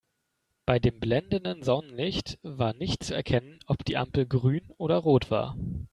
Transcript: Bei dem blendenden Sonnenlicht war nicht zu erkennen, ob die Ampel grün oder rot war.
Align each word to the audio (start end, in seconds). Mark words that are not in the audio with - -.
Bei 0.65 0.79
dem 0.79 0.99
blendenden 0.99 1.61
Sonnenlicht 1.61 2.39
war 2.41 2.73
nicht 2.73 3.03
zu 3.03 3.13
erkennen, 3.13 3.59
ob 3.67 3.85
die 3.85 3.97
Ampel 3.97 4.25
grün 4.25 4.73
oder 4.79 4.97
rot 4.97 5.29
war. 5.29 5.55